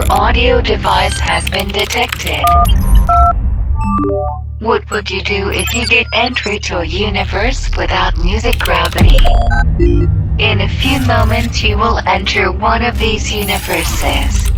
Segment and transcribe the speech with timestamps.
[0.00, 2.42] Your audio device has been detected.
[4.60, 9.18] What would you do if you get entry to a universe without music gravity?
[10.38, 14.48] In a few moments, you will enter one of these universes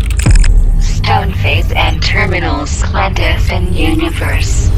[0.79, 4.71] Stoneface and Terminal's clandestine universe.